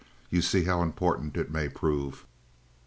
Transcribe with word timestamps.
You 0.31 0.41
see 0.41 0.63
how 0.63 0.81
important 0.81 1.37
it 1.37 1.51
may 1.51 1.69
prove." 1.69 2.25